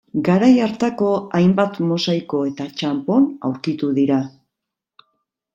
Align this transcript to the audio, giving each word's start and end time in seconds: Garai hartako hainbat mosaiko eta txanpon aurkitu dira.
Garai 0.27 0.53
hartako 0.67 1.09
hainbat 1.39 1.77
mosaiko 1.91 2.41
eta 2.53 2.69
txanpon 2.81 3.31
aurkitu 3.51 3.91
dira. 4.03 4.19